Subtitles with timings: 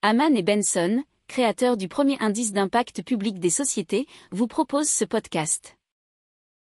[0.00, 5.76] Haman et Benson, créateurs du premier indice d'impact public des sociétés, vous proposent ce podcast.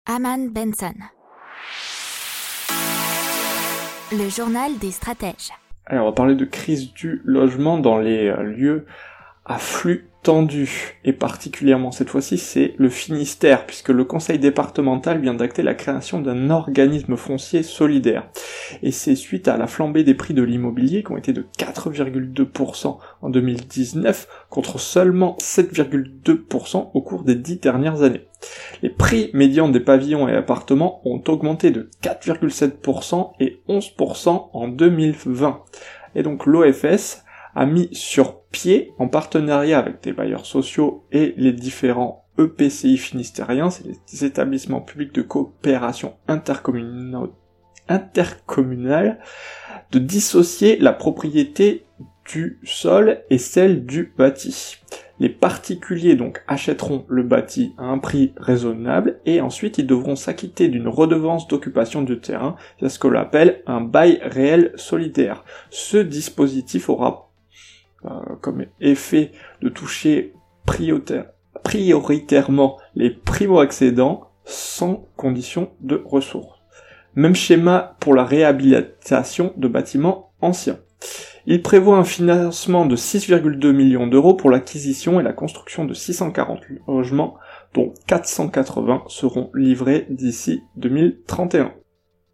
[0.07, 0.95] Haman Benson.
[4.13, 5.51] Le journal des stratèges.
[5.87, 8.87] Alors, on va parler de crise du logement dans les euh, lieux
[9.45, 15.35] à flux tendu, et particulièrement cette fois-ci c'est le Finistère, puisque le conseil départemental vient
[15.35, 18.27] d'acter la création d'un organisme foncier solidaire.
[18.83, 22.99] Et c'est suite à la flambée des prix de l'immobilier qui ont été de 4,2%
[23.23, 28.27] en 2019 contre seulement 7,2% au cours des dix dernières années.
[28.83, 35.61] Les prix médians des pavillons et appartements ont augmenté de 4,7% et 11% en 2020.
[36.15, 37.24] Et donc l'OFS
[37.55, 43.71] a mis sur pied, en partenariat avec des bailleurs sociaux et les différents EPCI finistériens,
[43.71, 47.31] c'est les établissements publics de coopération intercommunale,
[49.93, 51.85] de dissocier la propriété
[52.31, 54.79] du sol et celle du bâti.
[55.21, 60.67] Les particuliers donc achèteront le bâti à un prix raisonnable et ensuite ils devront s'acquitter
[60.67, 65.45] d'une redevance d'occupation du terrain, c'est ce que l'on appelle un bail réel solidaire.
[65.71, 67.24] Ce dispositif aura
[68.41, 70.35] comme effet de toucher
[71.63, 76.61] prioritairement les primo-accédants sans condition de ressources.
[77.15, 80.79] Même schéma pour la réhabilitation de bâtiments anciens.
[81.47, 86.63] Il prévoit un financement de 6,2 millions d'euros pour l'acquisition et la construction de 640
[86.89, 87.37] logements,
[87.75, 91.75] dont 480 seront livrés d'ici 2031.